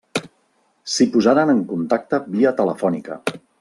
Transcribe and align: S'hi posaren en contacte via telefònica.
S'hi 0.93 1.07
posaren 1.17 1.53
en 1.55 1.63
contacte 1.75 2.23
via 2.39 2.59
telefònica. 2.63 3.25